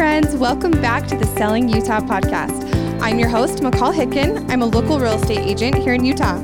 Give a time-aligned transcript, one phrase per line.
[0.00, 0.34] friends.
[0.34, 2.74] Welcome back to the Selling Utah podcast.
[3.02, 4.50] I'm your host, McCall Hitkin.
[4.50, 6.38] I'm a local real estate agent here in Utah.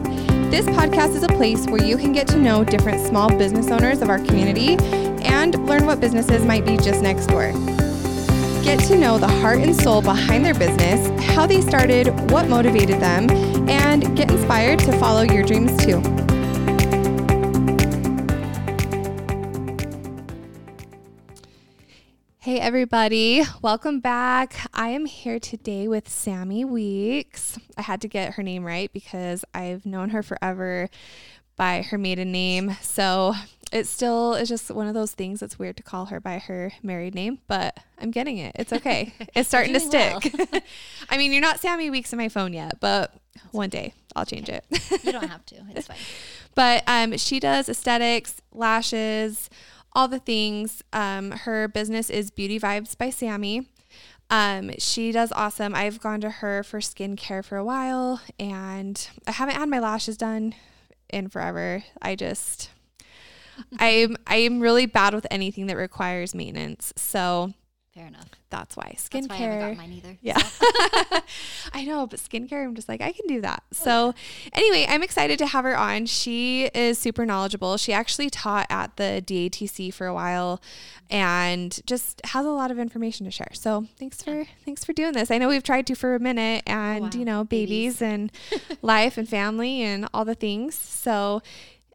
[0.50, 4.02] This podcast is a place where you can get to know different small business owners
[4.02, 4.76] of our community
[5.24, 7.52] and learn what businesses might be just next door.
[8.62, 13.00] Get to know the heart and soul behind their business, how they started, what motivated
[13.00, 13.30] them,
[13.70, 16.02] and get inspired to follow your dreams too.
[22.56, 24.56] Hey, everybody, welcome back.
[24.72, 27.58] I am here today with Sami Weeks.
[27.76, 30.88] I had to get her name right because I've known her forever
[31.56, 32.74] by her maiden name.
[32.80, 33.34] So
[33.72, 36.72] it still is just one of those things that's weird to call her by her
[36.82, 38.52] married name, but I'm getting it.
[38.54, 39.12] It's okay.
[39.34, 40.32] It's starting to stick.
[40.32, 40.62] Well.
[41.10, 43.14] I mean, you're not Sami Weeks in my phone yet, but
[43.52, 44.62] one day I'll change okay.
[44.70, 45.04] it.
[45.04, 45.56] you don't have to.
[45.74, 45.98] It's fine.
[46.54, 49.50] But um, she does aesthetics, lashes,
[49.96, 50.82] all the things.
[50.92, 53.66] Um, her business is Beauty Vibes by Sami.
[54.28, 55.74] Um, she does awesome.
[55.74, 60.18] I've gone to her for skincare for a while and I haven't had my lashes
[60.18, 60.54] done
[61.08, 61.82] in forever.
[62.02, 62.70] I just
[63.78, 66.92] I'm I'm really bad with anything that requires maintenance.
[66.96, 67.54] So
[67.94, 68.28] Fair enough.
[68.50, 69.10] That's why skincare.
[69.10, 70.18] That's why I haven't got mine either.
[70.20, 70.66] Yeah, so.
[71.72, 73.62] I know, but skincare, I'm just like I can do that.
[73.64, 74.14] Oh, so,
[74.52, 76.06] anyway, I'm excited to have her on.
[76.06, 77.76] She is super knowledgeable.
[77.76, 80.60] She actually taught at the DATC for a while,
[81.10, 83.50] and just has a lot of information to share.
[83.52, 85.30] So, thanks for thanks for doing this.
[85.30, 87.10] I know we've tried to for a minute, and oh, wow.
[87.18, 88.02] you know, babies, babies.
[88.02, 88.32] and
[88.82, 90.76] life and family and all the things.
[90.76, 91.42] So,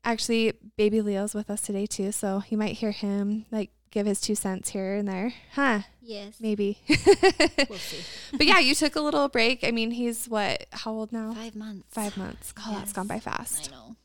[0.03, 2.11] actually, baby Leo's with us today too.
[2.11, 5.33] So you might hear him like give his two cents here and there.
[5.53, 5.81] Huh?
[6.11, 6.35] Yes.
[6.41, 6.77] Maybe.
[6.89, 8.03] we'll see.
[8.37, 9.63] but yeah, you took a little break.
[9.63, 11.33] I mean, he's what, how old now?
[11.33, 11.87] Five months.
[11.89, 12.51] Five months.
[12.51, 12.77] God, yes.
[12.79, 13.71] that's gone by fast.
[13.71, 13.95] I know.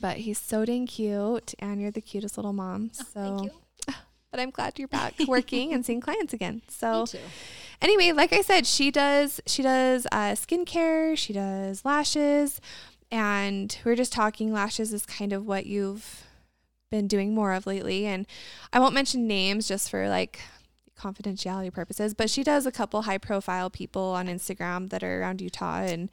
[0.00, 2.90] But he's so dang cute, and you're the cutest little mom.
[2.92, 3.58] So, oh, thank you.
[4.32, 6.62] But I'm glad you're back working and seeing clients again.
[6.68, 7.06] So,
[7.80, 12.60] anyway, like I said, she does she does uh, skincare, she does lashes,
[13.12, 14.52] and we we're just talking.
[14.52, 16.24] Lashes is kind of what you've
[16.90, 18.06] been doing more of lately.
[18.06, 18.26] And
[18.72, 20.40] I won't mention names just for like
[20.98, 25.40] confidentiality purposes, but she does a couple high profile people on Instagram that are around
[25.40, 25.80] Utah.
[25.80, 26.10] And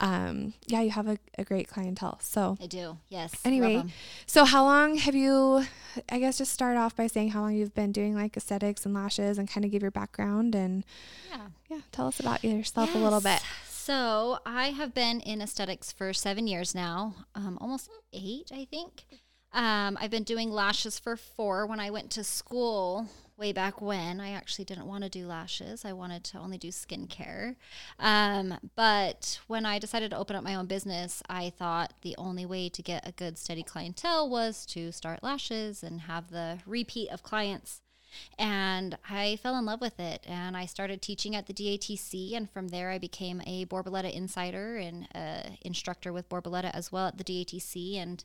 [0.00, 2.18] um, yeah, you have a, a, great clientele.
[2.22, 2.98] So I do.
[3.08, 3.32] Yes.
[3.44, 3.84] Anyway,
[4.26, 5.64] so how long have you,
[6.08, 8.94] I guess just start off by saying how long you've been doing like aesthetics and
[8.94, 10.84] lashes and kind of give your background and
[11.30, 12.96] yeah, yeah tell us about yourself yes.
[12.96, 13.40] a little bit.
[13.66, 19.06] So I have been in aesthetics for seven years now, um, almost eight, I think.
[19.52, 21.66] Um, I've been doing lashes for four.
[21.66, 25.84] When I went to school way back when, I actually didn't want to do lashes.
[25.84, 27.56] I wanted to only do skincare.
[27.98, 32.44] Um, but when I decided to open up my own business, I thought the only
[32.44, 37.10] way to get a good, steady clientele was to start lashes and have the repeat
[37.10, 37.80] of clients.
[38.38, 40.24] And I fell in love with it.
[40.26, 42.34] And I started teaching at the DATC.
[42.34, 47.06] And from there, I became a Borboleta insider and uh, instructor with Borboleta as well
[47.06, 47.96] at the DATC.
[47.96, 48.24] And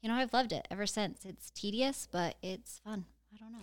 [0.00, 1.24] you know, I've loved it ever since.
[1.24, 3.04] It's tedious, but it's fun.
[3.34, 3.58] I don't know.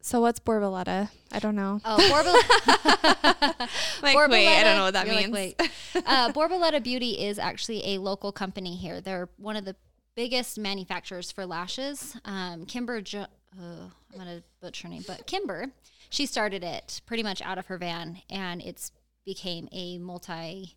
[0.00, 1.10] So what's Borboleta?
[1.32, 1.80] I don't know.
[1.84, 3.68] Oh, Borboleta.
[4.02, 5.30] like, Borboleta, wait, I don't know what that means.
[5.32, 5.70] Like, wait.
[6.06, 9.00] Uh, Borboleta Beauty is actually a local company here.
[9.00, 9.74] They're one of the
[10.14, 12.16] biggest manufacturers for lashes.
[12.24, 13.26] Um, Kimber, jo-
[13.58, 15.66] uh, I'm gonna butcher her name, but Kimber,
[16.08, 18.92] she started it pretty much out of her van, and it's
[19.24, 20.76] became a multi,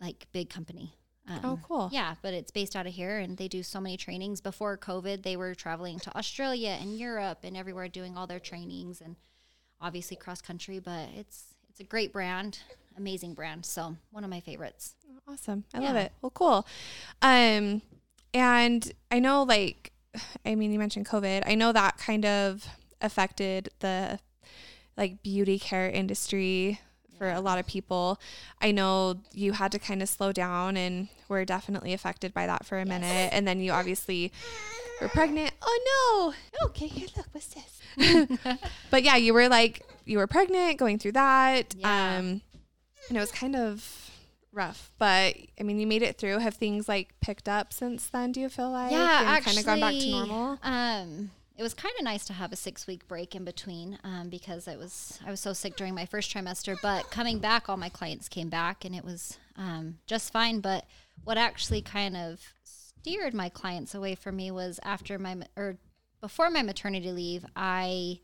[0.00, 0.94] like big company.
[1.28, 1.90] Um, oh, cool.
[1.92, 4.40] Yeah, but it's based out of here, and they do so many trainings.
[4.40, 9.00] Before COVID, they were traveling to Australia and Europe and everywhere doing all their trainings,
[9.00, 9.16] and
[9.80, 10.78] obviously cross country.
[10.78, 12.60] But it's it's a great brand,
[12.96, 13.66] amazing brand.
[13.66, 14.94] So one of my favorites.
[15.28, 15.86] Awesome, I yeah.
[15.86, 16.12] love it.
[16.22, 16.66] Well, cool.
[17.20, 17.82] Um,
[18.32, 19.92] and I know, like,
[20.46, 21.42] I mean, you mentioned COVID.
[21.46, 22.66] I know that kind of
[23.00, 24.18] affected the
[24.96, 26.80] like beauty care industry
[27.18, 28.20] for a lot of people.
[28.60, 32.64] I know you had to kind of slow down and were definitely affected by that
[32.64, 32.88] for a yes.
[32.88, 33.30] minute.
[33.32, 34.32] And then you obviously
[35.00, 35.52] were pregnant.
[35.62, 36.66] Oh no.
[36.66, 38.38] Okay, here, look, what's this?
[38.90, 41.74] but yeah, you were like, you were pregnant, going through that.
[41.76, 42.16] Yeah.
[42.18, 42.42] Um,
[43.08, 44.10] and it was kind of
[44.52, 46.38] rough, but I mean, you made it through.
[46.38, 48.32] Have things like picked up since then?
[48.32, 48.92] Do you feel like?
[48.92, 50.58] Yeah, actually, kind of gone back to normal.
[50.62, 54.28] Um, it was kind of nice to have a six week break in between um,
[54.28, 56.78] because it was I was so sick during my first trimester.
[56.80, 60.60] But coming back, all my clients came back and it was um, just fine.
[60.60, 60.84] But
[61.24, 65.78] what actually kind of steered my clients away from me was after my or
[66.20, 68.20] before my maternity leave, I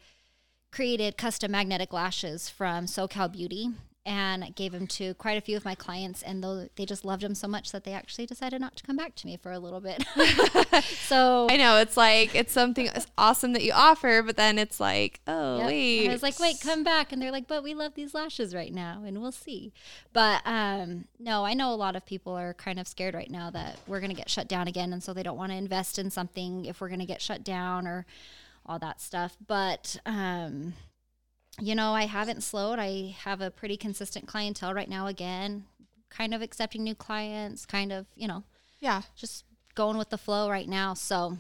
[0.71, 3.71] created custom magnetic lashes from SoCal Beauty.
[4.07, 7.23] And gave them to quite a few of my clients and though they just loved
[7.23, 9.59] them so much that they actually decided not to come back to me for a
[9.59, 10.05] little bit
[11.09, 15.21] so I know it's like it's something awesome that you offer, but then it's like,
[15.27, 15.67] oh Yep.
[15.67, 16.01] wait.
[16.01, 17.13] And I was like, wait, come back.
[17.13, 19.73] And they're like, but we love these lashes right now and we'll see.
[20.13, 23.51] But um, no, I know a lot of people are kind of scared right now
[23.51, 24.93] that we're going to get shut down again.
[24.93, 27.45] And so they don't want to invest in something if we're going to get shut
[27.45, 28.05] down or
[28.67, 29.37] all that stuff.
[29.47, 30.75] But, um,
[31.61, 32.79] you know, I haven't slowed.
[32.79, 35.65] I have a pretty consistent clientele right now again,
[36.11, 38.45] kind of accepting new clients, kind of, you know,
[38.81, 39.03] Yeah.
[39.15, 40.95] just going with the flow right now.
[40.95, 41.39] So,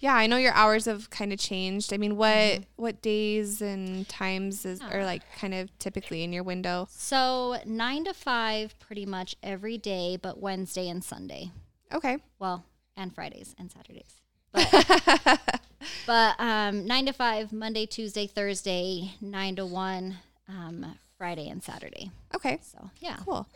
[0.00, 1.92] Yeah, I know your hours have kind of changed.
[1.92, 2.62] I mean, what Mm-hmm.
[2.82, 4.90] what days and times is Yeah.
[4.90, 6.88] are like kind of typically in your window?
[6.90, 11.52] so nine to five pretty much every day, but Wednesday and Sunday.
[11.92, 12.18] Okay.
[12.40, 12.64] Well,
[12.96, 14.20] and Fridays and Saturdays.
[14.52, 15.40] But,
[16.06, 20.18] but um, nine to five, Monday, Tuesday, Thursday, nine to one,
[20.48, 22.10] um, Friday and Saturday.
[22.34, 22.58] Okay.
[22.62, 23.16] So yeah.
[23.24, 23.46] Cool.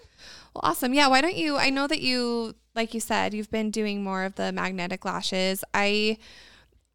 [0.55, 0.95] Well, awesome.
[0.95, 1.09] Yeah.
[1.09, 1.57] Why don't you?
[1.57, 5.65] I know that you, like you said, you've been doing more of the magnetic lashes.
[5.75, 6.19] I,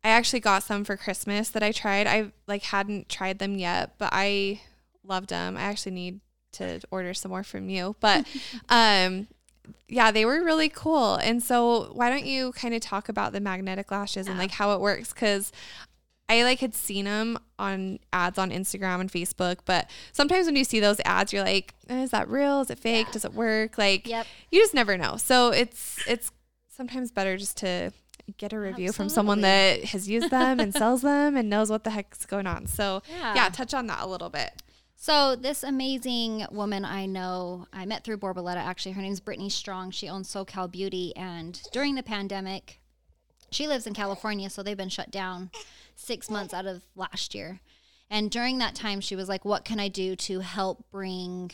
[0.03, 2.07] I actually got some for Christmas that I tried.
[2.07, 4.61] I like hadn't tried them yet, but I
[5.03, 5.57] loved them.
[5.57, 6.19] I actually need
[6.53, 7.95] to order some more from you.
[7.99, 8.25] But,
[8.69, 9.27] um,
[9.87, 11.15] yeah, they were really cool.
[11.15, 14.73] And so, why don't you kind of talk about the magnetic lashes and like how
[14.73, 15.13] it works?
[15.13, 15.51] Because
[16.29, 20.63] I like had seen them on ads on Instagram and Facebook, but sometimes when you
[20.63, 22.61] see those ads, you're like, "Eh, is that real?
[22.61, 23.11] Is it fake?
[23.11, 23.77] Does it work?
[23.77, 24.25] Like, Yep.
[24.49, 25.17] you just never know.
[25.17, 26.31] So it's it's
[26.69, 27.91] sometimes better just to
[28.37, 31.83] get a review from someone that has used them and sells them and knows what
[31.83, 32.65] the heck's going on.
[32.65, 33.35] So Yeah.
[33.35, 34.61] yeah, touch on that a little bit.
[35.01, 38.57] So this amazing woman I know, I met through Borboleta.
[38.57, 39.89] Actually, her name's Brittany Strong.
[39.89, 42.81] She owns SoCal Beauty, and during the pandemic,
[43.49, 45.49] she lives in California, so they've been shut down
[45.95, 47.61] six months out of last year.
[48.11, 51.49] And during that time, she was like, "What can I do to help bring,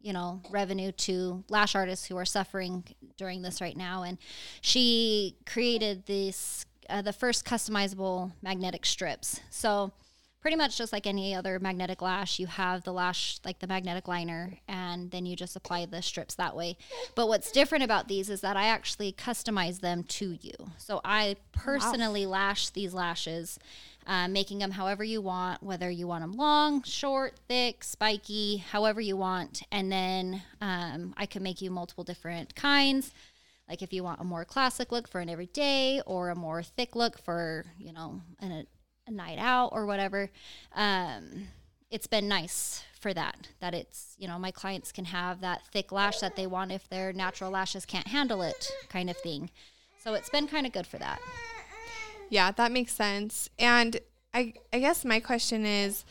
[0.00, 2.84] you know, revenue to lash artists who are suffering
[3.16, 4.16] during this right now?" And
[4.60, 9.40] she created this uh, the first customizable magnetic strips.
[9.50, 9.92] So
[10.42, 14.08] pretty much just like any other magnetic lash you have the lash like the magnetic
[14.08, 16.76] liner and then you just apply the strips that way.
[17.14, 20.52] But what's different about these is that i actually customize them to you.
[20.76, 23.58] So i personally lash these lashes
[24.04, 29.00] uh, making them however you want whether you want them long short thick spiky however
[29.00, 29.62] you want.
[29.70, 33.12] And then um, i can make you multiple different kinds.
[33.68, 36.96] Like if you want a more classic look for an everyday or a more thick
[36.96, 38.66] look for you know an,
[39.06, 40.30] a night out or whatever
[40.74, 41.48] um,
[41.90, 45.90] it's been nice for that that it's you know my clients can have that thick
[45.90, 49.50] lash that they want if their natural lashes can't handle it kind of thing
[50.02, 51.20] so it's been kind of good for that
[52.30, 53.50] Yeah, that makes sense.
[53.58, 54.00] And
[54.32, 56.06] I I guess my question is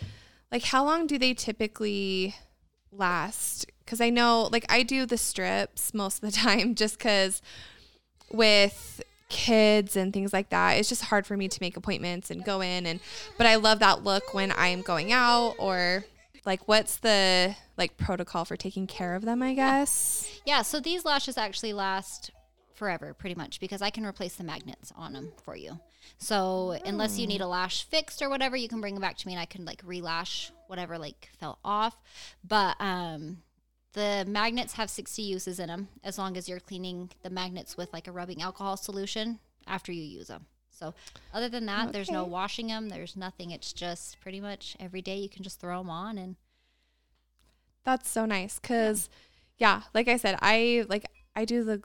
[0.51, 2.35] like how long do they typically
[2.91, 3.65] last?
[3.87, 7.41] Cuz I know like I do the strips most of the time just cuz
[8.31, 9.01] with
[9.31, 12.61] kids and things like that, it's just hard for me to make appointments and go
[12.61, 12.99] in and
[13.37, 16.03] but I love that look when I'm going out or
[16.45, 20.29] like what's the like protocol for taking care of them, I guess.
[20.45, 22.31] yeah so these lashes actually last
[22.73, 25.79] forever pretty much because i can replace the magnets on them for you.
[26.17, 29.27] So unless you need a lash fixed or whatever you can bring them back to
[29.27, 31.95] me and i can like relash whatever like fell off.
[32.43, 33.37] But um
[33.93, 37.91] the magnets have 60 uses in them as long as you're cleaning the magnets with
[37.93, 40.93] like a rubbing alcohol solution after you use them so
[41.33, 43.51] other than that there's no washing them there's nothing.
[43.51, 46.35] It's just pretty much every day you can just throw them on and
[47.83, 49.09] That's so nice cuz
[49.57, 51.83] yeah, like I said, I like I do the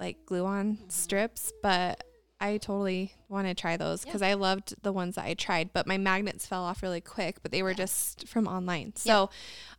[0.00, 2.02] like glue on strips, but
[2.42, 5.86] I totally want to try those cuz I loved the ones that I tried, but
[5.86, 8.94] my magnets fell off really quick, but they were just from online.
[8.96, 9.30] So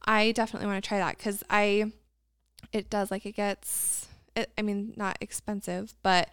[0.06, 1.92] I definitely want to try that cuz I
[2.72, 6.30] it does like it gets it, I mean, not expensive, but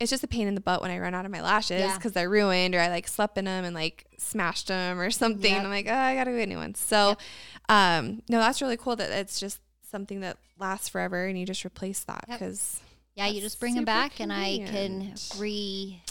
[0.00, 2.12] it's just a pain in the butt when I run out of my lashes because
[2.12, 5.52] they're ruined or I like slept in them and like smashed them or something.
[5.52, 5.64] Yep.
[5.64, 6.78] I'm like, oh, I gotta get new ones.
[6.78, 7.16] So,
[7.68, 11.64] um, no, that's really cool that it's just something that lasts forever and you just
[11.64, 12.80] replace that because
[13.14, 16.02] Yeah, you just bring them back, and I can re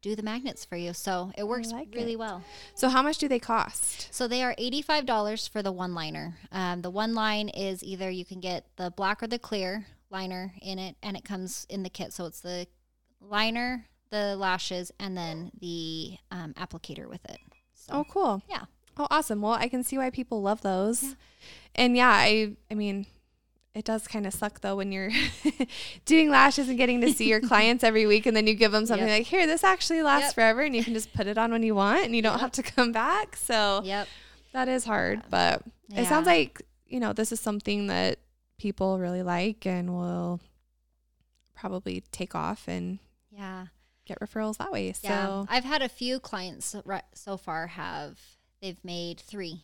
[0.00, 0.92] do the magnets for you.
[0.92, 2.18] So it works like really it.
[2.18, 2.42] well.
[2.74, 4.12] So, how much do they cost?
[4.12, 6.36] So they are eighty-five dollars for the one liner.
[6.50, 10.52] Um, the one line is either you can get the black or the clear liner
[10.60, 12.12] in it, and it comes in the kit.
[12.12, 12.66] So it's the
[13.20, 17.38] liner, the lashes, and then the um, applicator with it.
[17.74, 18.42] So Oh, cool.
[18.48, 18.64] yeah,
[18.96, 19.40] Oh, awesome.
[19.40, 21.02] Well, I can see why people love those.
[21.02, 21.10] Yeah.
[21.76, 23.06] And yeah, I I mean,
[23.74, 25.10] it does kind of suck though when you're
[26.04, 28.84] doing lashes and getting to see your clients every week and then you give them
[28.86, 29.18] something Yep.
[29.20, 30.34] like, "Here, this actually lasts Yep.
[30.34, 32.40] forever and you can just put it on when you want and you don't Yep.
[32.40, 34.08] have to come back." So, yep.
[34.52, 35.62] that is hard, but
[35.94, 38.18] it sounds like you know, this is something that
[38.58, 40.40] people really like and will
[41.54, 42.98] probably take off and
[43.30, 43.66] Yeah.
[44.04, 44.92] get referrals that way.
[45.02, 45.26] Yeah.
[45.42, 46.74] So I've had a few clients
[47.14, 48.18] so far have
[48.60, 49.62] they've made three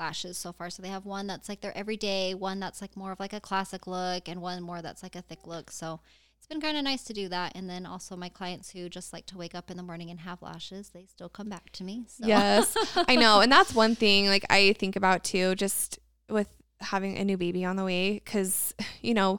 [0.00, 0.68] lashes so far.
[0.70, 3.38] So they have one that's like their everyday, one that's like more of like a
[3.40, 5.70] classic look, and one more that's like a thick look.
[5.70, 6.00] So
[6.38, 7.52] it's been kind of nice to do that.
[7.54, 10.20] And then also my clients who just like to wake up in the morning and
[10.20, 12.04] have lashes, they still come back to me.
[12.08, 12.74] So Yes,
[13.08, 13.40] I know.
[13.40, 16.48] And that's one thing like I think about too, just with
[16.80, 19.38] having a new baby on the way, because, you know,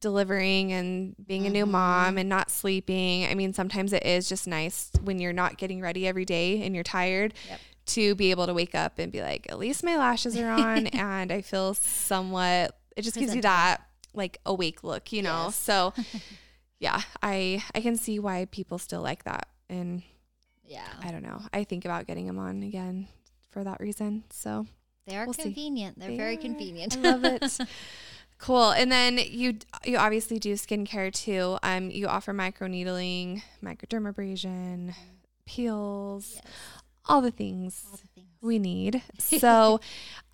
[0.00, 1.70] delivering and being a new Mhm.
[1.70, 3.24] mom and not sleeping.
[3.26, 6.74] I mean, sometimes it is just nice when you're not getting ready every day and
[6.74, 7.60] you're tired Yep.
[7.86, 10.86] To be able to wake up and be like, at least my lashes are on
[10.88, 13.78] and I feel somewhat, it just gives you that
[14.14, 15.44] like awake look, you know?
[15.46, 15.56] Yes.
[15.56, 15.92] So,
[16.78, 19.48] yeah, I, I can see why people still like that.
[19.68, 20.02] And
[20.66, 21.40] yeah, I don't know.
[21.52, 23.08] I think about getting them on again
[23.50, 24.24] for that reason.
[24.30, 24.66] So
[25.06, 25.42] they are we'll see.
[25.44, 25.98] convenient.
[25.98, 26.40] They're They very are.
[26.40, 26.96] convenient.
[26.96, 27.58] I love it.
[28.38, 28.70] cool.
[28.70, 31.58] And then you you obviously do skincare too.
[31.62, 34.94] Um, you offer microneedling, microdermabrasion,
[35.44, 36.44] peels, Yes,
[37.06, 38.28] all the things all the things.
[38.40, 39.02] we need.
[39.18, 39.80] So,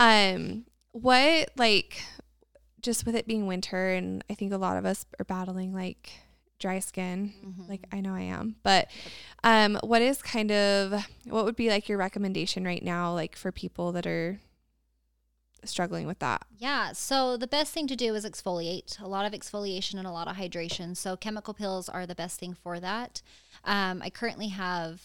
[0.01, 2.03] um, what like
[2.81, 6.11] just with it being winter, and I think a lot of us are battling like
[6.59, 7.33] dry skin.
[7.45, 7.69] Mhm.
[7.69, 8.89] Like I know I am, but
[9.45, 13.53] um, what is kind of what would be like your recommendation right now, like for
[13.53, 14.41] people that are
[15.65, 16.47] struggling with that?
[16.57, 19.01] Yeah, so the best thing to do is exfoliate.
[19.01, 20.97] A lot of exfoliation and a lot of hydration.
[20.97, 23.23] So chemical peels are the best thing for that.
[23.65, 25.03] Um, I currently have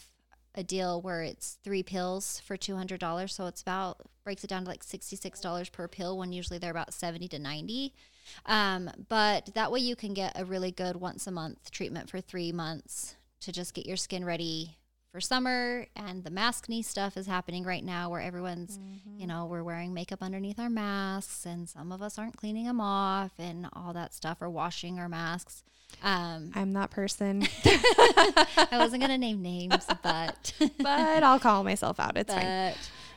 [0.55, 3.33] a deal where it's three peels for two hundred dollars.
[3.33, 6.17] So it's about breaks it down to like sixty six dollars per peel.
[6.17, 7.93] When usually they're about seventy to ninety.
[8.45, 12.21] Um, but that way you can get a really good once a month treatment for
[12.21, 14.77] three months to just get your skin ready
[15.11, 15.87] for summer.
[15.95, 18.79] And the maskne stuff is happening right now where everyone's
[19.17, 22.81] you know, we're wearing makeup underneath our masks, and some of us aren't cleaning them
[22.81, 25.63] off and all that stuff, or washing our masks.
[26.01, 32.17] Um, I'm that person, I wasn't gonna name names, but but I'll call myself out.
[32.17, 32.73] It's fine.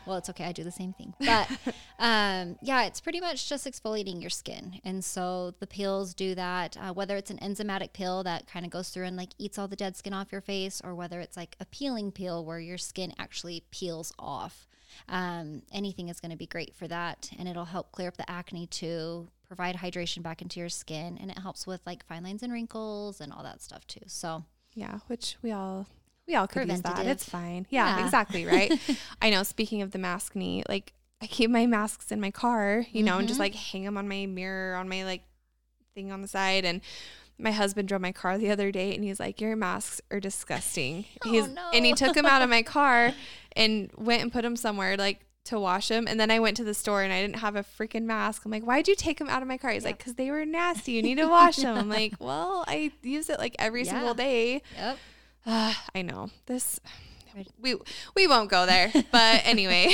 [0.06, 0.44] well, it's okay.
[0.44, 1.50] I do the same thing, but
[1.98, 6.76] um, yeah, it's pretty much just exfoliating your skin, and so the peels do that.
[6.76, 9.68] Uh, whether it's an enzymatic peel that kind of goes through and like eats all
[9.68, 12.78] the dead skin off your face, or whether it's like a peeling peel where your
[12.78, 14.68] skin actually peels off.
[15.08, 18.28] Um, anything is going to be great for that, and it'll help clear up the
[18.30, 22.42] acne too, provide hydration back into your skin, and it helps with like fine lines
[22.42, 24.00] and wrinkles and all that stuff too.
[24.06, 25.86] So Yeah, which we all
[26.26, 27.06] we all could use that.
[27.06, 27.66] It's fine.
[27.70, 28.04] Yeah, Yeah.
[28.04, 28.72] exactly, right?
[29.22, 33.02] I know speaking of the maskne, like I keep my masks in my car, you
[33.02, 33.44] know, and just Mhm.
[33.44, 35.22] like hang them on my mirror on my like
[35.94, 36.80] thing on the side and
[37.38, 41.04] my husband drove my car the other day and he's like, Your masks are disgusting.
[41.24, 41.70] Oh, he's no.
[41.72, 43.12] and he took them out of my car
[43.54, 46.06] and went and put them somewhere like to wash them.
[46.08, 48.44] And then I went to the store and I didn't have a freaking mask.
[48.44, 49.70] I'm like, why'd you take them out of my car?
[49.70, 50.92] He's like, because they were nasty.
[50.92, 51.76] You need to wash them.
[51.76, 53.92] I'm like, well, I use it like every Yeah.
[53.92, 54.62] single day.
[54.76, 54.98] yep.
[55.44, 56.80] Uh, I know this.
[57.60, 57.74] We
[58.14, 59.90] we won't go there, but anyway,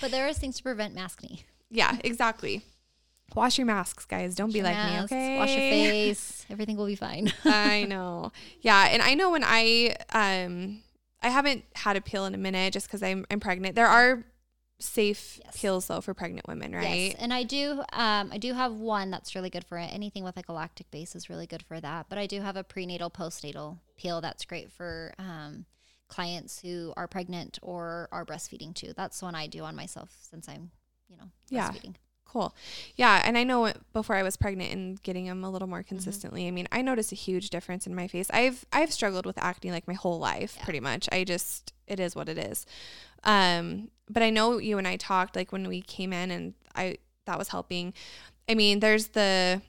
[0.00, 1.42] But there is things to prevent maskne.
[1.70, 2.62] yeah, exactly.
[3.34, 4.34] Wash your masks, guys.
[4.34, 5.38] Don't be like masks, me, okay?
[5.38, 6.44] Wash your face.
[6.50, 7.32] Everything will be fine.
[7.44, 8.32] I know.
[8.60, 10.82] Yeah, and I know when I um
[11.22, 13.74] I haven't had a peel in a minute just because I'm I'm pregnant.
[13.74, 14.24] There are
[14.80, 15.56] safe Yes.
[15.60, 17.10] peels though for pregnant women, right?
[17.12, 17.82] Yes, and I do.
[17.92, 19.92] Um, I do have one that's really good for it.
[19.92, 22.06] Anything with like a lactic base is really good for that.
[22.08, 25.66] But I do have a prenatal, postnatal peel that's great for um,
[26.08, 28.92] clients who are pregnant or are breastfeeding too.
[28.96, 30.70] That's one I do on myself since I'm,
[31.08, 31.72] you know, Yeah.
[32.24, 32.54] Cool.
[32.94, 36.46] Yeah, and I know before I was pregnant and getting them a little more consistently.
[36.46, 38.30] I mean, I noticed a huge difference in my face.
[38.30, 40.62] I've I've struggled with acne like my whole life, Yeah.
[40.64, 41.08] pretty much.
[41.10, 42.66] I just it is what it is.
[43.24, 46.98] Um, but I know you and I talked like when we came in and I
[47.26, 47.94] that was helping.
[48.48, 49.62] I mean, there's the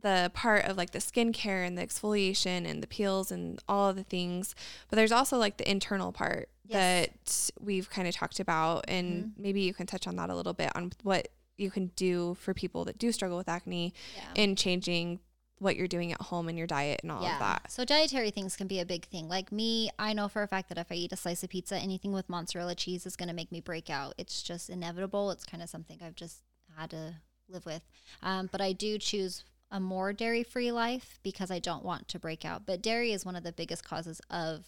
[0.00, 3.96] the part of like the skincare and the exfoliation and the peels and all of
[3.96, 4.54] the things,
[4.90, 7.50] but there's also like the internal part Yes.
[7.56, 9.42] that we've kind of talked about, and mm-hmm.
[9.42, 12.54] maybe you can touch on that a little bit on what you can do for
[12.54, 14.42] people that do struggle with acne Yeah.
[14.42, 15.20] in changing
[15.58, 17.70] what you're doing at home and your diet and all of that.
[17.70, 19.28] So dietary things can be a big thing.
[19.28, 21.76] Like me, I know for a fact that if I eat a slice of pizza,
[21.76, 24.14] anything with mozzarella cheese is going to make me break out.
[24.18, 25.30] It's just inevitable.
[25.30, 26.42] It's kind of something I've just
[26.76, 27.14] had to
[27.48, 27.82] live with.
[28.22, 32.44] Um, but I do choose a more dairy-free life because I don't want to break
[32.44, 32.66] out.
[32.66, 34.66] But dairy is one of the biggest causes of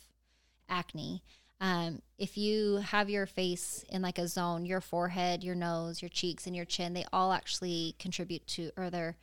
[0.69, 1.23] acne.
[1.61, 6.09] Um, if you have your face in like a zone, your forehead, your nose, your
[6.09, 9.17] cheeks, and your chin, they all actually contribute to, or they're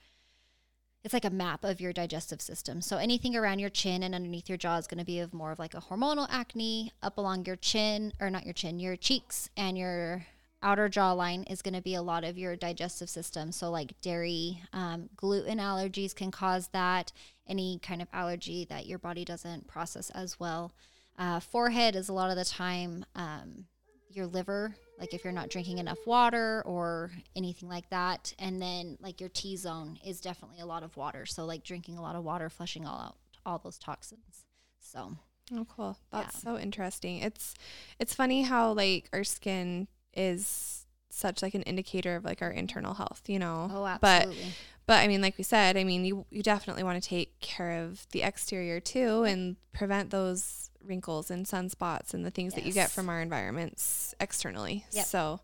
[1.03, 2.81] it's like a map of your digestive system.
[2.81, 5.51] So anything around your chin and underneath your jaw is going to be of more
[5.51, 6.91] of like a hormonal acne.
[7.01, 10.27] Up along your chin, or not your chin, your cheeks and your
[10.63, 13.51] outer jawline is going to be a lot of your digestive system.
[13.51, 17.12] So, like dairy, um, gluten allergies can cause that,
[17.48, 20.72] any kind of allergy that your body doesn't process as well.
[21.17, 23.65] Uh, forehead is a lot of the time um,
[24.10, 28.34] your liver, like if you're not drinking enough water or anything like that.
[28.39, 31.25] And then, like your T zone is definitely a lot of water.
[31.25, 33.15] So, like drinking a lot of water, flushing all out
[33.46, 34.46] all those toxins.
[34.79, 35.17] So,
[35.53, 35.98] Oh, cool.
[36.12, 37.17] That's so interesting.
[37.17, 37.55] It's
[38.00, 42.93] it's funny how like our skin is such like an indicator of like our internal
[42.93, 43.70] health, you know.
[43.74, 44.43] oh, absolutely.
[44.43, 44.53] But
[44.88, 47.84] but I mean, like we said, I mean, you you definitely want to take care
[47.84, 52.73] of the exterior too and prevent those wrinkles and sunspots and the things that you
[52.73, 54.85] get from our environments externally.
[54.91, 55.05] Yep.
[55.05, 55.39] So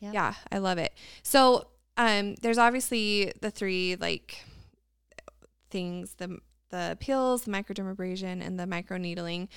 [0.00, 0.14] Yep.
[0.14, 0.92] yeah, I love it.
[1.22, 4.44] So um there's obviously the three like
[5.70, 6.38] things the
[6.70, 9.48] the peels, the microdermabrasion, and the microneedling.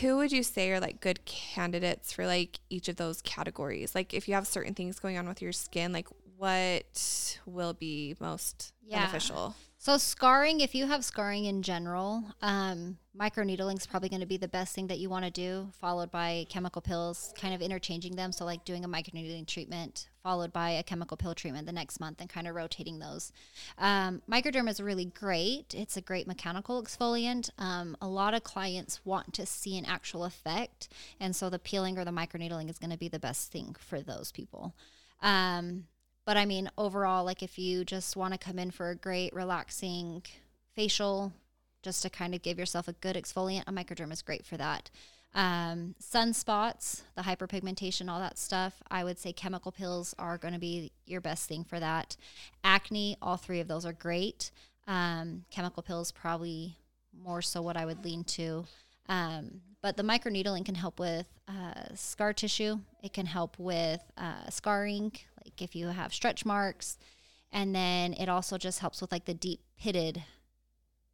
[0.00, 3.94] Who would you say are like good candidates for like each of those categories?
[3.94, 8.16] Like if you have certain things going on with your skin, like what will be
[8.20, 8.98] most Yeah.
[8.98, 9.54] beneficial?
[9.86, 14.36] So scarring, if you have scarring in general, um, microneedling is probably going to be
[14.36, 18.16] the best thing that you want to do, followed by chemical peels, kind of interchanging
[18.16, 18.32] them.
[18.32, 22.20] So like doing a microneedling treatment, followed by a chemical peel treatment the next month,
[22.20, 23.30] and kind of rotating those.
[23.78, 25.72] Um, microderm is really great.
[25.72, 27.50] It's a great mechanical exfoliant.
[27.56, 30.88] Um, a lot of clients want to see an actual effect,
[31.20, 34.00] and so the peeling or the microneedling is going to be the best thing for
[34.00, 34.74] those people.
[35.22, 35.84] Um,
[36.26, 39.32] but I mean, overall, like if you just want to come in for a great,
[39.32, 40.22] relaxing
[40.74, 41.32] facial,
[41.82, 44.90] just to kind of give yourself a good exfoliant, a microderm is great for that.
[45.34, 50.60] Um, sunspots, the hyperpigmentation, all that stuff, I would say chemical peels are going to
[50.60, 52.16] be your best thing for that.
[52.64, 54.50] Acne, all three of those are great.
[54.88, 56.76] Um, chemical peels, probably
[57.22, 58.64] more so what I would lean to.
[59.08, 62.80] Um, but the microneedling can help with uh, scar tissue.
[63.02, 65.12] It can help with uh, scarring,
[65.46, 66.98] like if you have stretch marks.
[67.52, 70.22] And then it also just helps with like the deep pitted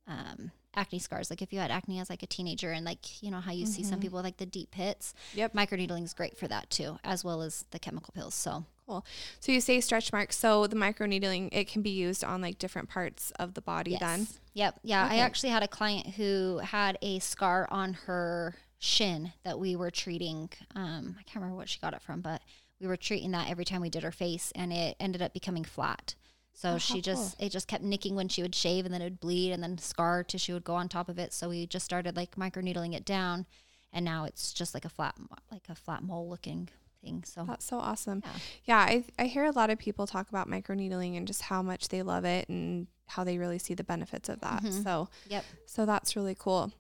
[0.09, 1.31] um, acne scars.
[1.31, 3.67] Like if you had acne as like a teenager and like, you know, how you
[3.67, 5.14] see some people with like the deep pits.
[5.35, 5.53] Yep.
[5.53, 8.35] Microneedling is great for that too, as well as the chemical peels.
[8.35, 9.07] So Cool.
[9.40, 10.37] So you say stretch marks.
[10.37, 14.27] So the microneedling, it can be used on like different parts of the body then.
[14.55, 14.81] Yep.
[14.83, 15.07] Yeah.
[15.07, 15.16] Okay.
[15.16, 19.90] I actually had a client who had a scar on her shin that we were
[19.90, 20.51] treating.
[20.75, 22.42] Um, I can't remember what she got it from, but
[22.83, 25.64] we were treating that every time we did her face, and it ended up becoming
[25.64, 26.14] flat.
[26.55, 29.05] So Oh, she just it just kept nicking when she would shave, and then it
[29.07, 31.33] would bleed, and then scar tissue would go on top of it.
[31.33, 33.47] So we just started like microneedling it down,
[33.92, 35.14] and now it's just like a flat
[35.51, 36.68] like a flat mole looking
[37.03, 37.25] thing.
[37.25, 38.23] So That's so awesome.
[38.25, 38.33] Yeah.
[38.64, 41.88] Yeah, I I hear a lot of people talk about microneedling and just how much
[41.88, 44.62] they love it and how they really see the benefits of that.
[44.62, 44.83] Mhm.
[44.83, 45.45] So yep.
[45.66, 46.73] so that's really cool.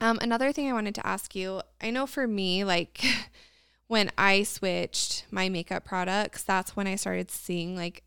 [0.00, 3.02] Um, another thing I wanted to ask you, I know for me, like
[3.88, 8.02] when I switched my makeup products, that's when I started seeing like,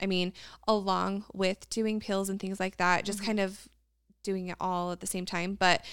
[0.00, 0.32] I mean,
[0.68, 3.26] along with doing peels and things like that, just Mhm.
[3.26, 3.68] kind of
[4.22, 5.54] doing it all at the same time.
[5.54, 5.84] But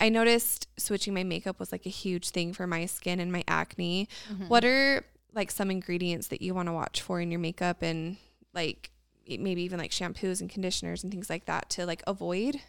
[0.00, 3.44] I noticed switching my makeup was like a huge thing for my skin and my
[3.48, 4.08] acne.
[4.30, 4.48] Mhm.
[4.48, 8.16] What are like some ingredients that you want to watch for in your makeup and
[8.54, 8.90] like
[9.26, 12.60] maybe even like shampoos and conditioners and things like that to like avoid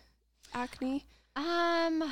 [0.53, 1.05] acne?
[1.35, 2.03] Um,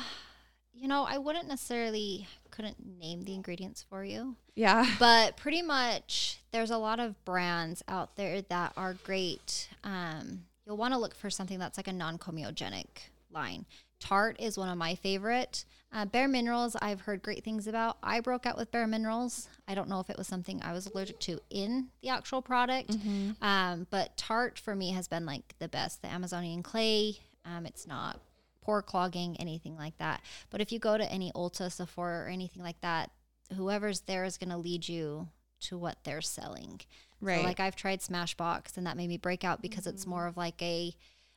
[0.72, 2.26] you know, I wouldn't necessarily
[2.58, 4.84] couldn't name the ingredients for you, Yeah.
[4.98, 9.68] but pretty much there's a lot of brands out there that are great.
[9.84, 12.86] Um, you'll want to look for something that's like a non-comedogenic
[13.30, 13.64] line.
[14.00, 15.64] Tarte is one of my favorite.
[15.92, 17.96] Uh, Bare Minerals, I've heard great things about.
[18.02, 19.48] I broke out with Bare Minerals.
[19.68, 22.96] I don't know if it was something I was allergic to in the actual product,
[23.40, 26.02] um, but Tarte for me has been like the best.
[26.02, 28.20] The Amazonian clay, um, it's not
[28.68, 30.20] pore clogging, anything like that.
[30.50, 33.10] But if you go to any Ulta, Sephora, or anything like that,
[33.56, 35.28] whoever's there is going to lead you
[35.60, 36.82] to what they're selling.
[37.18, 37.40] Right.
[37.40, 40.36] So like I've tried Smashbox, and that made me break out because it's more of
[40.36, 40.92] like a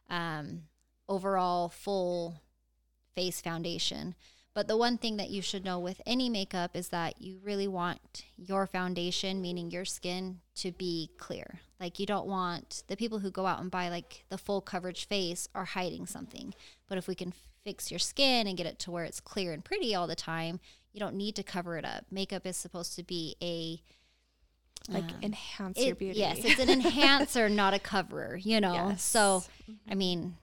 [0.09, 0.63] um,
[1.07, 2.41] overall full
[3.15, 4.13] face foundation.
[4.53, 7.69] But the one thing that you should know with any makeup is that you really
[7.69, 11.61] want your foundation, meaning your skin, to be clear.
[11.81, 15.07] Like you don't want the people who go out and buy like the full coverage
[15.07, 16.53] face are hiding something.
[16.87, 19.65] But if we can fix your skin and get it to where it's clear and
[19.65, 20.59] pretty all the time,
[20.93, 22.05] you don't need to cover it up.
[22.11, 23.81] Makeup is supposed to be a
[24.91, 26.19] like um, enhance it- your beauty.
[26.19, 28.73] Yes, it's an enhancer, not a coverer, you know.
[28.73, 29.01] Yes.
[29.03, 29.43] So,
[29.89, 30.37] I mean,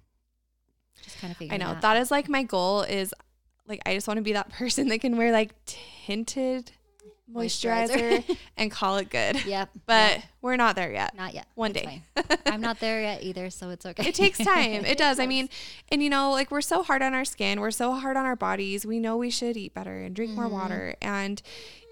[1.05, 1.83] just kind of figuring I know that.
[1.83, 3.15] that is like my goal is
[3.69, 6.73] like I just want to be that person that can wear like tinted
[7.33, 8.37] moisturizer, Moisturizer.
[8.57, 9.45] and call it good.
[9.47, 9.71] Yep.
[9.87, 11.15] But yep, we're not there yet.
[11.17, 11.47] not yet.
[11.55, 12.03] one It's day.
[12.47, 14.09] I'm not there yet either, so it's okay.
[14.09, 14.85] It takes time.
[14.85, 15.19] It does.
[15.19, 15.49] I mean,
[15.91, 18.37] and you know, like we're so hard on our skin, we're so hard on our
[18.37, 18.85] bodies.
[18.87, 20.51] We know we should eat better and drink more Mhm.
[20.53, 21.41] water and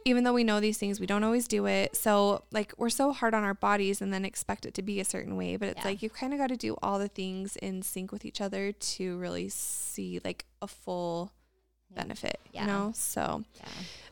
[0.05, 1.97] even though we know these things, we don't always do it.
[1.97, 5.05] So, like, we're so hard on our bodies and then expect it to be a
[5.05, 5.57] certain way.
[5.57, 5.85] But it's Yeah.
[5.89, 8.71] like you kind of got to do all the things in sync with each other
[8.71, 11.33] to really see like a full.
[11.91, 12.63] Benefit, Yeah.
[12.63, 12.93] you know?
[12.95, 13.45] So,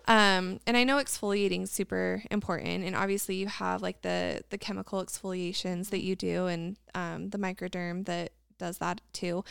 [0.06, 0.36] Yeah.
[0.36, 4.58] um, and I know exfoliating is super important, and obviously you have like the the
[4.58, 9.44] chemical exfoliations that you do, and um, the microderm that does that too.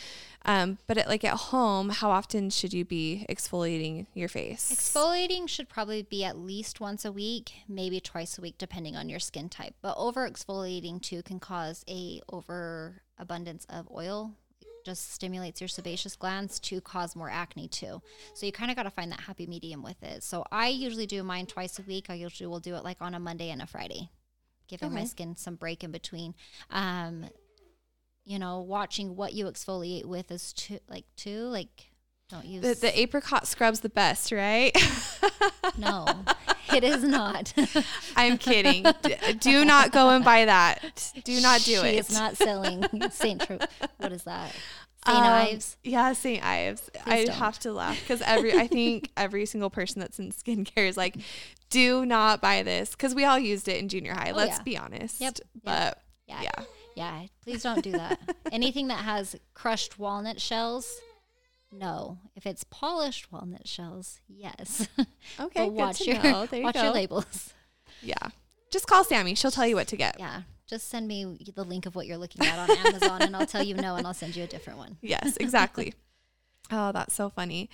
[0.45, 4.71] Um, but at, like at home, how often should you be exfoliating your face?
[4.73, 9.09] Exfoliating should probably be at least once a week, maybe twice a week, depending on
[9.09, 9.75] your skin type.
[9.81, 14.35] But over exfoliating too can cause a overabundance of oil.
[14.83, 18.01] Just stimulates your sebaceous glands to cause more acne too.
[18.33, 20.23] So you kind of got to find that happy medium with it.
[20.23, 22.07] So I usually do mine twice a week.
[22.09, 24.09] I usually will do it like on a Monday and a Friday,
[24.67, 26.35] giving my skin some break in between.
[26.69, 27.25] Um,
[28.25, 31.92] you know, watching what you exfoliate with is too like too like
[32.33, 34.71] don't use the, the apricot scrub's the best, right?
[35.77, 36.05] no,
[36.73, 37.53] it is not.
[38.15, 38.85] I'm kidding.
[39.01, 41.11] D- do not go and buy that.
[41.23, 41.95] Do not do she it.
[41.99, 43.59] is not selling Saint Tro-
[43.97, 44.51] What is that?
[45.05, 45.77] Saint Um, Ives.
[45.83, 46.41] Yeah, St.
[46.45, 46.89] Ives.
[47.05, 47.35] I don't.
[47.35, 51.17] have to laugh because every I think every single person that's in skincare is like,
[51.69, 54.31] do not buy this because we all used it in junior high.
[54.31, 54.63] Oh, Let's yeah.
[54.63, 55.19] be honest.
[55.19, 56.51] Yep, But Yeah, yeah.
[56.95, 57.21] yeah.
[57.43, 58.17] Please don't do that.
[58.51, 60.89] Anything that has crushed walnut shells,
[61.73, 62.19] no.
[62.35, 64.87] If it's polished walnut shells, yes.
[65.39, 65.65] Okay.
[65.65, 66.45] good watch to your know.
[66.49, 66.83] There you watch go.
[66.83, 67.53] your labels.
[68.01, 68.29] Yeah.
[68.71, 69.35] Just call Sami.
[69.35, 70.17] She'll tell you what to get.
[70.19, 70.41] Yeah.
[70.67, 73.63] Just send me the link of what you're looking at on Amazon, and I'll tell
[73.63, 74.97] you no, and I'll send you a different one.
[75.01, 75.93] Yes, exactly.
[76.71, 77.69] oh, that's so funny.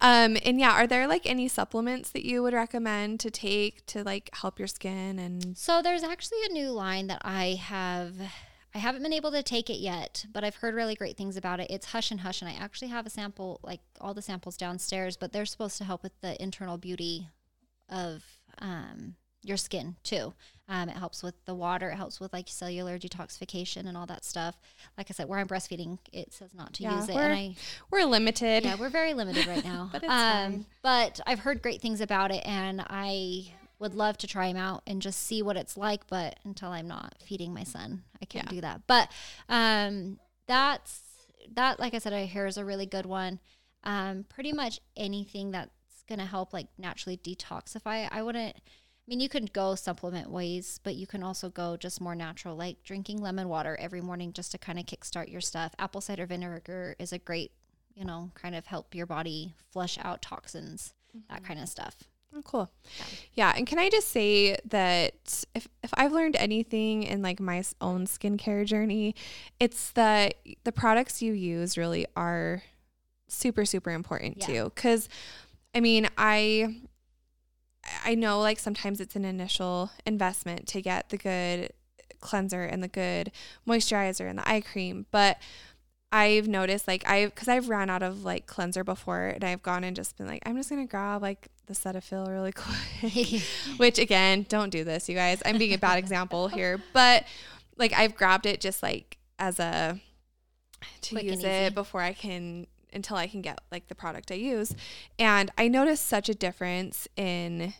[0.00, 4.02] Um, and yeah, are there like any supplements that you would recommend to take to
[4.02, 8.14] like help your skin and So there's actually a new line that I have.
[8.74, 11.58] I haven't been able to take it yet, but I've heard really great things about
[11.60, 11.68] it.
[11.70, 15.16] It's Hush and Hush, and I actually have a sample, like all the samples downstairs,
[15.16, 17.28] but they're supposed to help with the internal beauty
[17.88, 18.22] of
[18.60, 20.34] um, your skin too.
[20.68, 21.90] Um, it helps with the water.
[21.90, 24.54] It helps with like cellular detoxification and all that stuff.
[24.96, 27.34] Like I said, where I'm breastfeeding, it says not to Yeah, use it, we're- and
[27.34, 27.54] I
[27.90, 28.62] we're limited?
[28.64, 29.88] yeah, we're very limited right now.
[29.92, 30.18] But it's um,
[30.52, 30.66] fine.
[30.82, 34.82] But I've heard great things about it, and I would love to try him out
[34.86, 36.06] and just see what it's like.
[36.06, 38.50] But until I'm not feeding my son, I can't Yeah.
[38.56, 38.82] do that.
[38.86, 39.10] But
[39.48, 41.00] um, that's
[41.54, 41.80] that.
[41.80, 43.40] Like I said, I hear is a really good one.
[43.82, 45.70] Um, pretty much anything that's
[46.08, 48.08] gonna help like naturally detoxify.
[48.12, 48.56] I wouldn't.
[48.56, 52.54] I mean, you can go supplement ways, but you can also go just more natural,
[52.54, 55.74] like drinking lemon water every morning just to kind of kickstart your stuff.
[55.80, 57.50] Apple cider vinegar is a great,
[57.94, 60.92] you know, kind of help your body flush out toxins,
[61.28, 61.96] that kind of stuff.
[62.34, 62.70] Oh, cool.
[63.34, 63.52] Yeah.
[63.56, 68.06] And can I just say that if, if I've learned anything in like my own
[68.06, 69.14] skincare journey,
[69.58, 72.62] it's that the products you use really are
[73.28, 74.46] super, super important Yeah.
[74.46, 74.72] too.
[74.76, 75.08] Cause
[75.74, 76.76] I mean, I,
[78.04, 81.70] I know like sometimes it's an initial investment to get the good
[82.20, 83.32] cleanser and the good
[83.66, 85.38] moisturizer and the eye cream, but
[86.12, 89.84] I've noticed like I because I've ran out of like cleanser before and I've gone
[89.84, 92.52] and just been like I'm just gonna grab like the Cetaphil really
[93.00, 93.42] quick,
[93.76, 95.40] which again don't do this you guys.
[95.44, 97.24] I'm being a bad example here but
[97.76, 100.00] like I've grabbed it just like as a
[101.02, 104.34] to Quick use it before I can until I can get like the product I
[104.34, 104.74] use.
[105.18, 107.74] And I noticed such a difference in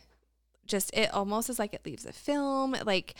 [0.65, 3.15] just it almost is like it leaves a film like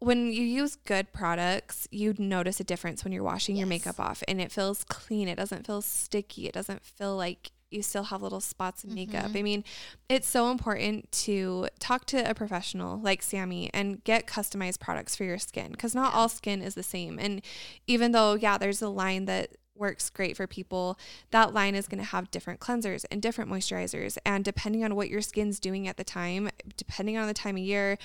[0.00, 4.22] when you use good products, you notice a difference when you're washing your makeup off
[4.26, 5.28] and it feels clean.
[5.28, 6.46] It doesn't feel sticky.
[6.48, 9.26] It doesn't feel like you still have little spots of makeup.
[9.26, 9.36] Mm-hmm.
[9.36, 9.64] I mean,
[10.08, 15.24] it's so important to talk to a professional like Sami and get customized products for
[15.24, 17.18] your skin because not all skin is the same.
[17.18, 17.42] And
[17.86, 20.98] even though, yeah, there's a line that works great for people,
[21.30, 24.18] that line is going to have different cleansers and different moisturizers.
[24.26, 27.62] And depending on what your skin's doing at the time, depending on the time of
[27.62, 27.98] year,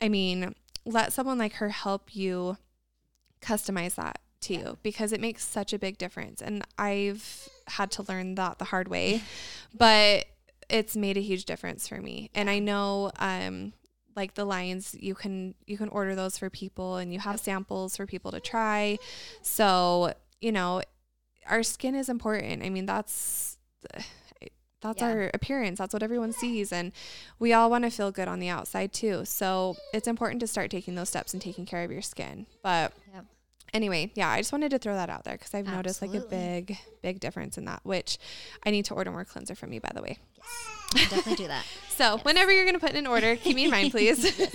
[0.00, 0.54] I mean,
[0.88, 2.56] let someone like her help you
[3.40, 6.40] customize that to you because it makes such a big difference.
[6.40, 9.22] And I've had to learn that the hard way,
[9.76, 10.26] but
[10.68, 12.30] it's made a huge difference for me.
[12.34, 13.72] And I know, um,
[14.16, 17.96] like the lines you can you can order those for people and you have samples
[17.96, 18.98] for people to try.
[19.42, 20.82] So you know
[21.46, 22.64] our skin is important.
[22.64, 23.58] I mean that's
[24.80, 25.08] that's Yeah.
[25.08, 26.92] our appearance that's what everyone sees and
[27.38, 30.70] we all want to feel good on the outside too so it's important to start
[30.70, 33.24] taking those steps and taking care of your skin but Yep.
[33.74, 36.20] Anyway, yeah, I just wanted to throw that out there because I've noticed like a
[36.20, 38.18] big, big difference in that, which
[38.64, 40.18] I need to order more cleanser from you, by the way.
[40.94, 41.64] Can definitely do that.
[41.98, 44.22] So whenever you're going to put in an order, keep me in mind, please.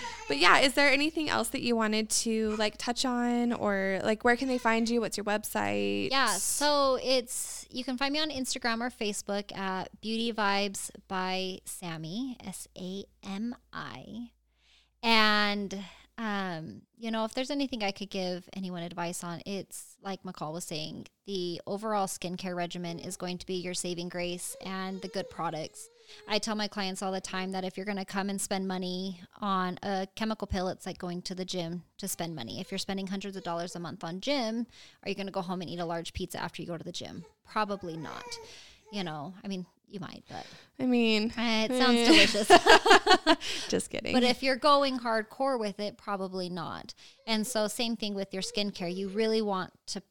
[0.28, 4.24] but yeah, is there anything else that you wanted to like touch on or like
[4.24, 5.02] where can they find you?
[5.02, 6.10] What's your website?
[6.10, 11.58] Yeah, so it's you can find me on Instagram or Facebook at Beauty Vibes by
[11.66, 14.30] Sami S A M I,
[15.02, 15.78] and
[16.18, 20.52] um, you know if there's anything I could give anyone advice on, it's like McCall
[20.52, 25.08] was saying, the overall skincare regimen is going to be your saving grace and the
[25.08, 25.88] good products.
[26.28, 28.68] I tell my clients all the time that if you're going to come and spend
[28.68, 32.60] money on a chemical peel, it's like going to the gym to spend money.
[32.60, 34.66] If you're spending hundreds of dollars a month on gym,
[35.02, 36.84] are you going to go home and eat a large pizza after you go to
[36.84, 37.24] the gym?
[37.44, 38.24] Probably not.
[38.92, 40.46] You know, I mean, you might, but
[40.80, 43.38] I mean, uh, it sounds eh, delicious.
[43.68, 44.12] just kidding.
[44.12, 46.94] But if you're going hardcore with it, probably not.
[47.26, 48.94] And so, same thing with your skincare.
[48.94, 50.02] You really want to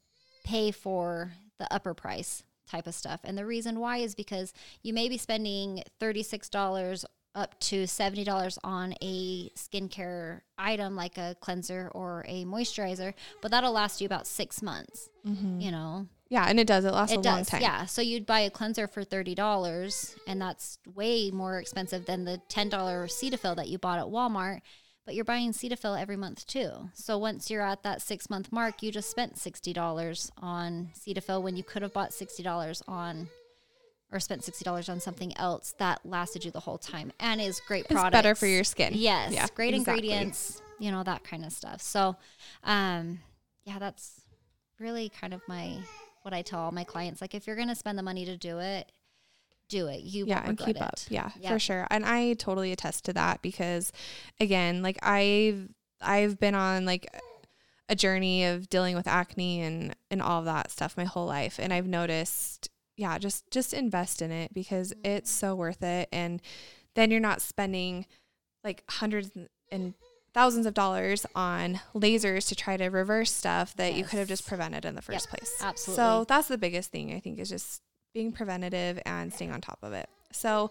[0.44, 3.22] pay for the upper price type of stuff.
[3.24, 8.94] And the reason why is because you may be spending $36 up to $70 on
[9.02, 14.62] a skincare item like a cleanser or a moisturizer, but that'll last you about six
[14.62, 15.10] months,
[15.60, 16.08] you know?
[16.30, 16.86] Yeah, and it does.
[16.86, 17.62] It lasts It a does, long time.
[17.62, 17.86] yeah.
[17.86, 22.42] So you'd buy a cleanser for thirty dollars, and that's way more expensive than the
[22.50, 24.62] ten dollar Cetaphil that you bought at Walmart.
[25.06, 26.90] But you're buying Cetaphil every month too.
[26.96, 31.44] So once you're at that six month mark, you just spent sixty dollars on Cetaphil
[31.44, 33.28] when you could have bought sixty dollars on,
[34.12, 37.60] or spent sixty dollars on something else that lasted you the whole time and is
[37.68, 37.92] great product.
[37.92, 38.14] It's product.
[38.14, 38.94] better for your skin.
[38.96, 40.06] Yes, Yeah, great exactly.
[40.10, 41.84] ingredients, you know that kind of stuff.
[41.84, 42.16] So,
[42.64, 43.20] um,
[43.64, 44.22] yeah, that's
[44.80, 45.78] really kind of my
[46.26, 47.22] what I tell all my clients.
[47.22, 48.92] Like, if you're gonna spend the money to do it,
[49.70, 50.02] do it.
[50.02, 51.50] You yeah and keep up yeah, Yeah.
[51.50, 53.92] for sure and i totally attest to that because
[54.40, 55.70] again like i've
[56.02, 57.08] i've been on like
[57.90, 61.60] a journey of dealing with acne and and all of that stuff my whole life
[61.60, 65.48] and i've noticed yeah just just invest in it because it's mm-hmm.
[65.48, 66.42] so worth it and
[66.96, 68.06] then you're not spending
[68.64, 69.32] like hundreds
[69.72, 69.94] and
[70.36, 74.46] thousands of dollars on lasers to try to reverse stuff that you could have just
[74.46, 75.96] prevented in the first place Absolutely.
[76.04, 77.82] so that's the biggest thing I think is just
[78.14, 80.08] being preventative and staying on top of it.
[80.32, 80.70] So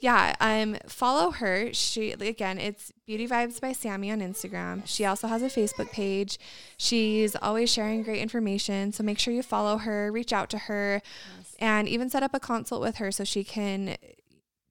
[0.00, 1.72] yeah, um follow her.
[1.72, 4.82] She again, it's Beauty Vibes by Sami on Instagram.
[4.84, 6.38] She also has a Facebook page.
[6.76, 11.00] She's always sharing great information, so make sure you follow her, reach out to her,
[11.38, 11.54] Yes.
[11.60, 13.96] and even set up a consult with her so she can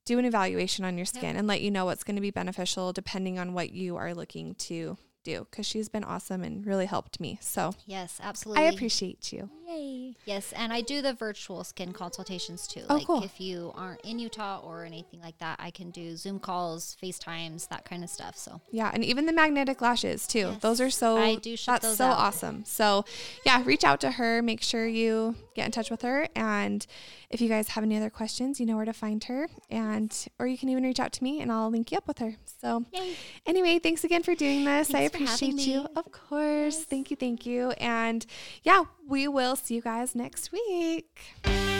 [0.06, 2.92] do an evaluation on your skin and let you know what's going to be beneficial
[2.92, 7.19] depending on what you are looking to do cuz she's been awesome and really helped
[7.19, 7.38] me.
[7.41, 8.63] So, Yes, absolutely.
[8.65, 9.49] I appreciate you.
[9.67, 10.15] Yay.
[10.25, 12.83] Yes, and I do the virtual skin consultations too.
[12.89, 13.23] Oh, like cool.
[13.23, 17.69] if you aren't in Utah or anything like that, I can do Zoom calls, FaceTimes,
[17.69, 18.38] that kind of stuff.
[18.38, 20.39] So Yeah, and even the magnetic lashes too.
[20.51, 22.17] Yes, Those are so I do that's so out.
[22.17, 22.65] awesome.
[22.65, 23.05] So
[23.45, 24.41] yeah, reach out to her.
[24.41, 26.27] Make sure you get in touch with her.
[26.36, 26.86] And
[27.29, 29.47] if you guys have any other questions, you know where to find her.
[29.69, 32.19] And or you can even reach out to me and I'll link you up with
[32.19, 32.36] her.
[32.62, 33.15] So Yay.
[33.45, 34.89] anyway, thanks again for doing this.
[34.89, 35.88] I Thanks having appreciate you.
[35.95, 36.84] Of course.
[36.84, 37.71] Thank you, thank you.
[37.71, 38.26] And
[38.63, 41.72] yeah, we will see you guys next week.